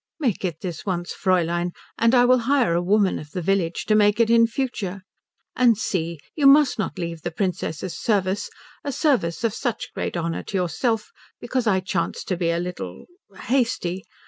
[0.19, 3.93] "Make it this once, Fräulein, and I will hire a woman of the village to
[3.93, 5.03] make it in future.
[5.55, 8.49] And see, you must not leave the Princess's service,
[8.83, 12.63] a service of such great honour to yourself, because I chanced to be perhaps a
[12.63, 13.05] little
[13.41, 14.03] hasty.